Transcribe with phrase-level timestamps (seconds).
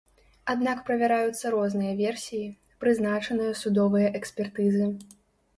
[0.53, 2.47] Аднак правяраюцца розныя версіі,
[2.85, 4.93] прызначаныя судовыя экспертызы.